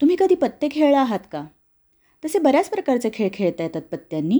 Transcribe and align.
तुम्ही 0.00 0.16
कधी 0.16 0.34
पत्ते 0.34 0.68
खेळला 0.72 1.00
आहात 1.00 1.18
का? 1.32 1.44
तसे 2.24 2.38
बऱ्याच 2.38 2.68
प्रकारचे 2.70 3.10
खेळ 3.14 3.28
खेळता 3.32 3.62
येतात 3.62 3.82
पत्त्यांनी 3.82 4.38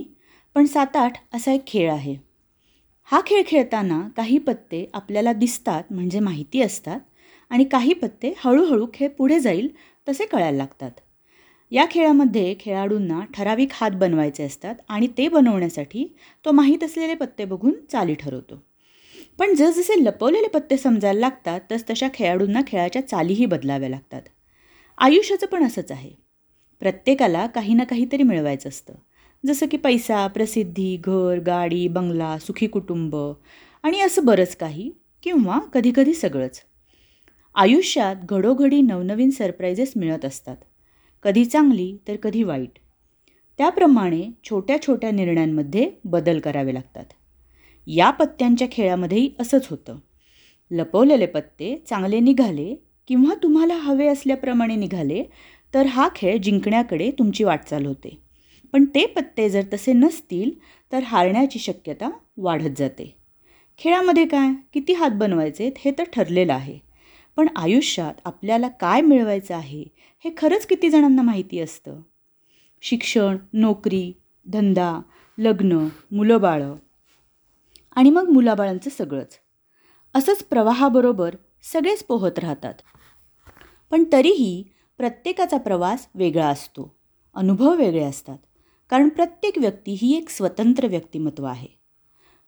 पण 0.55 0.65
सात 0.65 0.95
आठ 0.95 1.17
असा 1.33 1.51
एक 1.51 1.61
खेळ 1.67 1.91
आहे. 1.91 2.15
हा 3.03 3.21
खेळ 3.25 3.43
खेळताना 3.47 4.07
काही 4.17 4.37
पत्ते 4.37 4.85
आपल्याला 4.93 5.33
दिसतात 5.33 5.83
म्हणजे 5.91 6.19
माहिती 6.19 6.61
असतात 6.61 6.99
आणि 7.49 7.63
काही 7.63 7.93
पत्ते 7.93 8.33
हळूहळू 8.37 8.87
खेळ 8.93 9.09
पुढे 9.09 9.39
जाईल 9.39 9.67
तसे 10.09 10.25
कळायला 10.25 10.57
लागतात. 10.57 10.91
या 11.71 11.85
खेळामध्ये 11.91 12.55
खेळाडूंना 12.59 13.19
ठराविक 13.33 13.69
हात 13.71 13.91
बनवायचे 13.91 14.43
असतात 14.43 14.75
आणि 14.89 15.07
ते 15.07 15.27
बनवण्यासाठी 15.27 16.15
तो 16.45 16.51
माहीत 16.51 16.83
असलेले 16.83 17.15
पत्ते 17.15 17.45
बघून 17.45 17.73
चाली 17.91 18.13
ठरवतो. 18.13 18.63
पण 19.39 19.53
जसजसे 19.53 20.03
लपवलेले 20.05 20.47
पत्ते 20.47 20.77
समजायला 20.77 21.19
लागतात 21.19 21.61
तस 21.71 21.89
तशा 21.89 22.07
खेळाडूंना 22.13 22.61
खेळाच्या 22.67 23.07
चालीही 23.07 23.45
बदलाव्या 23.45 23.89
लागतात. 23.89 24.21
आयुष्याचं 25.01 25.47
पण 25.47 25.63
असंच 25.63 25.91
आहे. 25.91 26.11
प्रत्येकाला 26.79 27.47
काही 27.47 27.73
ना 27.73 27.83
काहीतरी 27.83 28.23
मिळवायचं 28.23 28.69
असतं. 28.69 28.93
जसं 29.45 29.65
की 29.67 29.77
पैसा 29.77 30.27
प्रसिद्धी 30.27 30.97
घर 30.97 31.39
गाडी 31.39 31.87
बंगला 31.87 32.37
सुखी 32.39 32.67
कुटुंब 32.67 33.15
आणि 33.83 34.01
असं 34.01 34.25
बरंच 34.25 34.55
काही 34.55 34.91
किंवा 35.23 35.59
कधीकधी 35.59 36.13
सगळंच. 36.13 36.61
आयुष्यात 37.55 38.15
घडोघडी 38.23 38.81
नवनवीन 38.81 39.29
सरप्राईजेस 39.29 39.93
मिळत 39.95 40.25
असतात. 40.25 40.57
कधी 41.23 41.45
चांगली 41.45 41.97
तर 42.07 42.15
कधी 42.15 42.43
वाईट. 42.43 42.79
त्याप्रमाणे 43.57 44.31
छोट्या 44.43 44.81
छोट्या 44.81 45.11
निर्णयांमध्ये 45.11 45.91
बदल 46.03 46.39
करावे 46.39 46.73
लागतात. 46.73 47.05
या 47.87 48.09
पत्त्यांच्या 48.09 48.67
खेळामध्येही 48.71 49.31
असंच 49.39 49.67
होतं. 49.67 49.97
लपवलेले 50.71 51.25
पत्ते 51.25 51.83
चांगले 51.89 52.19
निघाले 52.19 52.88
किंवा 53.09 53.33
तुम्हाला 53.43 53.73
हवे 53.73 54.07
असल्याप्रमाणे 54.07 54.75
निघाले 54.75 55.23
तर 55.73 55.85
हा 55.85 56.09
खेळ 56.15 56.37
जिंकण्याकडे 56.37 57.11
तुमची 57.11 57.43
वाटचाल 57.43 57.85
होते. 57.85 58.21
पण 58.73 58.85
ते 58.85 59.05
पत्ते 59.05 59.49
जर 59.49 59.61
तसे 59.73 59.93
नसतील 59.93 60.51
तर 60.91 61.03
हारण्याची 61.03 61.59
शक्यता 61.59 62.09
वाढत 62.37 62.69
जाते. 62.77 63.15
खेळामध्ये 63.77 64.25
काय? 64.25 64.49
किती 64.73 64.93
हात 64.93 65.09
बनवायचे 65.11 65.71
हे 65.77 65.91
तर 65.91 66.03
ठरलेलं 66.03 66.53
आहे. 66.53 66.79
पण 67.37 67.47
आयुष्यात 67.55 68.13
आपल्याला 68.25 68.67
काय 68.67 69.01
मिळवायचं 69.01 69.55
आहे 69.55 69.85
हे 70.25 70.29
खरंच 70.37 70.65
किती 70.65 70.89
जणांना 70.89 71.21
माहिती 71.21 71.59
असतं? 71.59 72.01
शिक्षण 72.81 73.37
नोकरी 73.53 74.13
धंदा 74.47 75.01
लग्न 75.37 75.87
मुलं 76.11 76.41
बाळं 76.41 76.75
आणि 77.95 78.09
मग 78.09 78.29
मुलाबाळांचं 78.29 78.89
सगळंच. 78.89 79.39
असंच 80.15 80.43
प्रवाहाबरोबर 80.43 81.35
सगळेच 81.63 82.03
पोहत 82.03 82.39
राहतात. 82.39 82.73
पण 83.91 84.03
तरीही 84.11 84.63
प्रत्येकाचा 84.97 85.57
प्रवास 85.57 86.07
वेगळा 86.15 86.47
असतो. 86.47 86.95
अनुभव 87.35 87.75
वेगळे 87.75 88.03
असतात. 88.03 88.37
कारण 88.89 89.09
प्रत्येक 89.09 89.57
व्यक्ती 89.57 89.97
ही 90.01 90.17
एक 90.17 90.29
स्वतंत्र 90.29 90.87
व्यक्तिमत्व 90.87 91.43
आहे. 91.43 91.67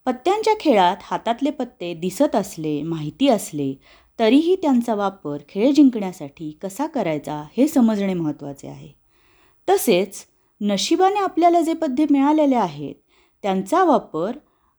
पत्त्यांच्या 0.04 0.54
खेळात 0.60 0.96
हातातले 1.02 1.50
पत्ते 1.50 1.94
दिसत 1.94 2.36
असले 2.36 2.82
माहिती 2.82 3.28
असले 3.28 3.74
तरीही 4.18 4.56
त्यांचा 4.56 4.94
वापर 4.94 5.38
खेळ 5.48 5.70
जिंकण्यासाठी 5.70 6.58
कसा 6.62 6.86
करायचा 6.86 7.44
हे 7.56 7.68
समजणे 7.68 8.14
महत्त्वाचे 8.14 8.68
आहे. 8.68 8.88
तसेच 9.68 10.26
नशिबाने 10.60 11.20
आपल्याला 11.20 11.60
जे 11.60 11.72
पद्य 11.72 12.06
मिळालेले 12.10 12.54
आहेत 12.54 12.94
त्यांचा 13.42 13.84
वापर 13.84 14.36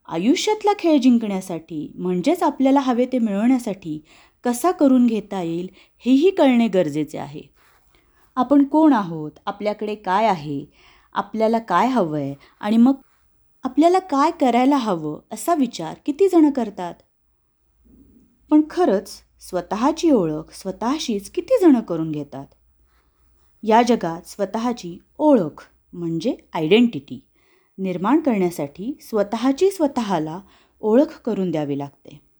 आयुष्यातला 0.07 0.71
खेळ 0.79 0.97
जिंकण्यासाठी 0.97 1.91
म्हणजेच 1.95 2.43
आपल्याला 2.43 2.79
हवे 2.79 3.05
ते 3.05 3.19
मिळवण्यासाठी 3.19 4.03
कसा 4.43 4.71
करून 4.71 5.07
घेता 5.07 5.41
येईल 5.41 5.67
हेही 5.97 6.29
कळणे 6.29 6.67
गरजेचे 6.67 7.17
आहे. 7.17 7.41
आपण 8.35 8.63
कोण 8.63 8.93
आहोत 8.93 9.31
आपल्याकडे 9.45 9.95
काय 9.95 10.25
आहे 10.25 10.65
आपल्याला 11.13 11.59
काय 11.59 11.87
हवं 11.87 12.17
आहे 12.17 12.35
आणि 12.59 12.77
मग 12.77 12.93
आपल्याला 13.63 13.99
काय 13.99 14.31
करायला 14.31 14.77
हवं 14.77 15.19
असा 15.31 15.55
विचार 15.55 15.95
किती 16.05 16.29
जणं 16.29 16.51
करतात? 16.51 16.93
पण 18.51 18.61
खरंच 18.69 19.21
स्वतःची 19.39 20.11
ओळख 20.11 20.51
स्वतःशीच 20.51 21.29
किती 21.29 21.59
जणं 21.61 21.81
करून 21.81 22.11
घेतात? 22.11 22.45
या 23.63 23.81
जगात 23.81 24.27
स्वतःची 24.27 24.97
ओळख 25.17 25.63
म्हणजे 25.93 26.35
आयडेंटिटी 26.53 27.19
निर्माण 27.77 28.19
करण्यासाठी 28.19 28.97
स्वतःची 29.01 29.71
स्वतःला 29.71 30.39
ओळख 30.81 31.19
करून 31.25 31.51
द्यावी 31.51 31.77
लागते. 31.77 32.32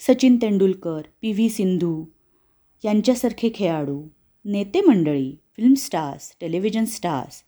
सचिन 0.00 0.36
तेंडुलकर 0.36 1.00
पी 1.20 1.32
व्ही 1.32 1.48
सिंधू 1.48 2.04
यांच्यासारखे 2.84 3.50
खेळाडू 3.54 4.08
नेते 4.44 4.80
मंडळी 4.80 5.34
film 5.56 5.74
stars 5.74 6.36
television 6.40 6.84
stars 6.84 7.42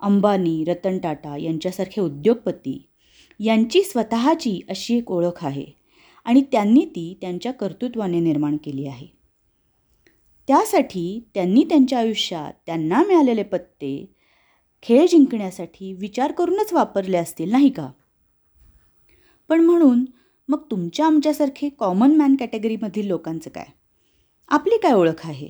Ambani 0.00 0.64
Ratan 0.64 0.98
Tata 0.98 1.36
यांच्यासारखे 1.36 2.00
उद्योगपती 2.00 2.88
यांची 3.40 3.82
स्वतःची 3.82 4.60
अशी 4.68 4.96
एक 4.96 5.10
ओळख 5.10 5.44
आहे 5.44 5.64
आणि 6.24 6.42
त्यांनी 6.52 6.84
ती 6.84 7.18
त्यांच्या 7.20 7.52
कर्तृत्वाने 7.52 8.20
निर्माण 8.20 8.56
केली 8.64 8.86
आहे. 8.86 9.06
त्यासाठी 10.48 11.28
त्यांनी 11.34 11.64
त्यांच्या 11.64 11.98
आयुष्यात 11.98 12.52
त्यांना 12.66 13.02
मिळालेले 13.06 13.42
पत्ते 13.42 14.14
खेळ 14.82 15.06
जिंकण्यासाठी 15.06 15.92
विचार 15.92 16.32
करूनच 16.32 16.72
वापरले 16.72 17.16
असतील 17.16 17.50
नाही 17.50 17.68
का? 17.68 17.90
पण 19.48 19.60
म्हणून 19.60 20.04
मग 20.48 20.58
तुमच्या 20.70 21.06
आमच्यासारखे 21.06 21.68
कॉमन 21.68 22.16
मॅन 22.16 22.36
कॅटेगरीमधील 22.36 23.06
लोकांचं 23.06 23.50
काय? 23.50 23.64
आपली 24.48 24.76
काय 24.82 24.92
ओळख 24.92 25.26
आहे? 25.26 25.48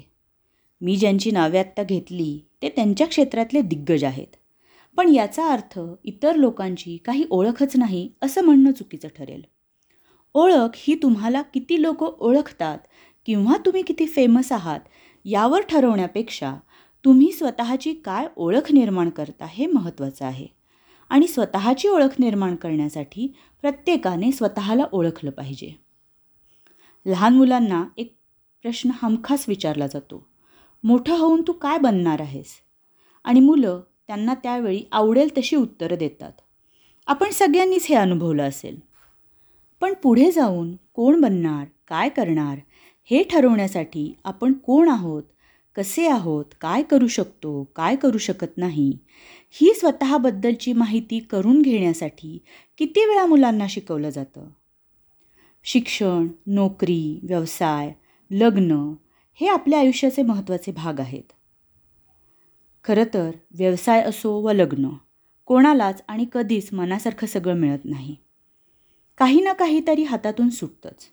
मी 0.80 0.96
ज्यांची 0.96 1.30
नावे 1.30 1.58
आत्ता 1.58 1.82
घेतली 1.82 2.40
ते 2.62 2.68
त्यांच्या 2.68 3.06
क्षेत्रातले 3.06 3.60
दिग्गज 3.60 4.04
आहेत. 4.04 4.26
पण 4.96 5.08
याचा 5.08 5.52
अर्थ 5.52 5.80
इतर 6.04 6.36
लोकांची 6.36 6.96
काही 6.96 7.24
ओळखच 7.30 7.76
नाही 7.76 8.08
असं 8.22 8.44
म्हणणं 8.44 8.72
चुकीचं 8.72 9.08
ठरेल. 9.08 9.42
ओळख 10.34 10.70
ही 10.74 10.94
तुम्हाला 10.94 11.42
किती 11.42 11.82
लोक 11.82 12.02
ओळखतात 12.02 12.78
किंवा 13.26 13.56
तुम्ही 13.66 13.82
किती 13.82 14.06
फेमस 14.06 14.52
आहात 14.52 14.80
यावर 15.24 15.60
ठरवण्यापेक्षा 15.60 16.54
तुम्ही 17.04 17.32
स्वतःची 17.32 17.94
काय 17.94 18.26
ओळख 18.36 18.72
निर्माण 18.72 19.10
करता 19.10 19.46
हे 19.48 19.66
महत्त्वाचं 19.66 20.24
आहे. 20.24 20.57
आणि 21.08 21.26
स्वतःची 21.26 21.88
ओळख 21.88 22.14
निर्माण 22.18 22.56
करण्यासाठी 22.56 23.34
प्रत्येकाने 23.60 24.32
स्वतःला 24.32 24.84
ओळखलं 24.92 25.30
पाहिजे. 25.30 25.80
लहान 27.06 27.34
मुलांना 27.34 27.84
एक 27.96 28.16
प्रश्न 28.62 28.90
हमखास 29.02 29.44
विचारला 29.48 29.86
जातो. 29.86 30.26
मोठं 30.84 31.16
होऊन 31.16 31.42
तू 31.46 31.52
काय 31.52 31.78
बनणार 31.78 32.20
आहेस? 32.20 32.46
आणि 33.24 33.40
मुलं 33.40 33.80
त्यांना 34.06 34.34
त्यावेळी 34.34 34.84
आवडेल 34.92 35.38
तशी 35.38 35.56
उत्तरं 35.56 35.96
देतात. 35.98 36.32
आपण 37.06 37.30
सगळ्यांनीच 37.30 37.86
हे 37.86 37.94
अनुभवलं 37.94 38.48
असेल. 38.48 38.80
पण 39.80 39.94
पुढे 40.02 40.30
जाऊन 40.30 40.76
कोण 40.76 41.20
बनणार 41.20 41.64
काय 41.88 42.08
करणार 42.08 42.58
हे 43.04 43.22
ठरवण्यासाठी 43.22 44.14
आपण 44.24 44.52
कोण 44.52 44.88
आहोत 44.88 45.22
कसे 45.78 46.08
आहोत? 46.08 46.44
काय 46.60 46.82
करू 46.82 47.06
शकतो? 47.06 47.64
काय 47.76 47.96
करू 47.96 48.18
शकत 48.18 48.56
नाही? 48.56 48.98
ही 49.50 49.74
स्वतःबद्दलची 49.74 50.72
माहिती 50.72 51.18
करून 51.18 51.62
घेण्यासाठी 51.62 52.38
किती 52.78 53.04
वेळा 53.04 53.26
मुलांना 53.26 53.66
शिकवलं 53.68 54.10
जातं? 54.10 54.48
शिक्षण 55.64 56.28
नोकरी 56.46 57.20
व्यवसाय 57.22 57.92
लग्न 58.30 58.94
हे 59.34 59.46
आपल्या 59.46 59.78
आयुष्याचे 59.78 60.22
महत्त्वाचे 60.22 60.72
भाग 60.72 61.00
आहेत. 61.00 61.32
खरं 62.84 63.04
तर 63.14 63.30
व्यवसाय 63.58 64.02
असो 64.02 64.40
व 64.40 64.52
लग्न 64.52 64.88
कोणालाच 65.46 66.02
आणि 66.08 66.26
कधीच 66.32 66.68
मनासारखं 66.72 67.26
सगळं 67.26 67.54
मिळत 67.54 67.84
नाही. 67.84 68.16
काही 69.18 69.40
ना 69.40 69.52
काहीतरी 69.52 70.02
हातातून 70.02 70.50
सुटतंच. 70.50 71.06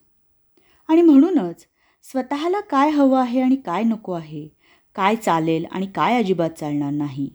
आणि 0.87 1.01
म्हणूनच 1.01 1.65
स्वतःला 2.03 2.59
काय 2.59 2.89
हवं 2.89 3.19
आहे 3.19 3.41
आणि 3.41 3.55
काय 3.55 3.83
नको 3.83 4.11
आहे 4.11 4.54
काय 4.95 5.15
चालेल 5.15 5.65
आणि 5.71 5.85
काय 5.85 6.17
अजिबात 6.17 6.49
चालणार 6.49 6.91
नाही 6.91 7.29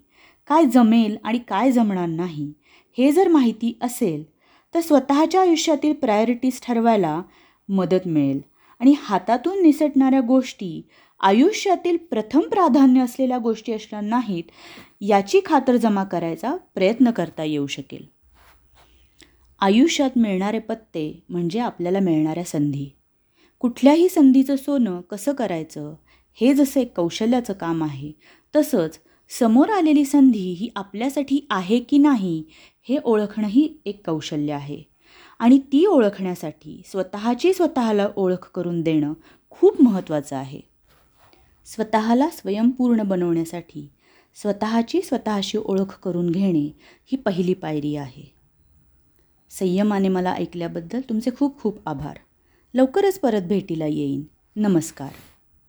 काय 0.49 0.65
जमेल 0.65 1.17
आणि 1.25 1.39
काय 1.39 1.71
जमणार 1.73 2.07
नाही 2.07 2.53
हे 2.99 3.13
जर 3.13 3.29
माहिती 3.29 3.79
असेल 3.81 4.23
तर 4.75 4.81
स्वतःच्या 4.81 5.41
आयुष्यातील 5.41 5.93
प्रायोरिटीज 5.93 6.61
ठरवायला 6.63 7.23
मदत 7.69 8.07
मिळेल. 8.07 8.41
आणि 8.81 8.95
हातातून 8.99 9.63
निसटणाऱ्या 9.63 10.21
गोष्टी 10.21 10.89
आयुष्यातील 11.21 11.97
प्रथम 11.97 12.41
प्राधान्य 12.41 13.01
असलेल्या 13.01 13.39
गोष्टी 13.39 13.73
असणार 13.73 14.03
नाहीत 14.03 14.45
याची 15.01 15.41
खातरजमा 15.45 16.05
करायचा 16.05 16.57
प्रयत्न 16.75 17.11
करता 17.11 17.45
येऊ 17.45 17.67
शकेल. 17.67 18.07
आयुष्यात 19.61 20.11
मिळणारे 20.17 20.59
पत्ते 20.59 21.23
म्हणजे 21.29 21.59
आपल्याला 21.59 22.01
मिळणाऱ्या 22.01 22.45
संधी. 22.45 22.89
कुठल्याही 23.61 24.09
संधीचं 24.09 24.57
सोनं 24.57 25.01
कसं 25.01 25.33
करायचं 25.33 25.95
हे 26.35 26.55
जसं 26.55 26.81
एक 26.81 26.97
कौशल्याचं 26.97 27.53
काम 27.53 27.85
आहे 27.85 28.13
तसंच 28.57 28.99
समोर 29.39 29.69
आलेली 29.69 30.05
संधी 30.05 30.53
ही 30.53 30.69
आपल्यासाठी 30.77 31.47
आहे 31.51 31.81
की 31.81 31.99
नाही 31.99 32.45
हे 32.89 32.99
ओळखणंही 33.05 33.75
एक 33.87 34.07
कौशल्य 34.07 34.53
आहे. 34.53 34.83
आणि 35.39 35.59
ती 35.59 35.87
ओळखण्यासाठी 35.87 36.83
स्वतःची 36.87 37.53
स्वतःला 37.53 38.09
ओळख 38.17 38.51
करून 38.55 38.83
देणं 38.83 39.13
खूप 39.51 39.83
महत्त्वाचं 39.83 40.37
आहे. 40.37 40.61
स्वतःला 41.67 42.29
स्वयंपूर्ण 42.29 43.03
बनवण्यासाठी 43.03 43.91
स्वतःची 44.35 45.03
स्वतःशी 45.03 45.59
ओळख 45.65 45.99
करून 45.99 46.31
घेणे 46.31 46.79
ही 47.05 47.17
पहिली 47.17 47.55
पायरी 47.55 47.97
आहे. 47.97 48.35
संयमाने 49.51 50.09
मला 50.09 50.33
ऐकल्याबद्दल 50.33 51.01
तुमचे 51.01 51.31
खूप 51.39 51.61
खूप 51.61 51.89
आभार. 51.89 52.17
लवकरच 52.75 53.19
परत 53.19 53.43
भेटीला 53.43 53.87
येईन. 53.87 54.23
नमस्कार. 54.57 55.11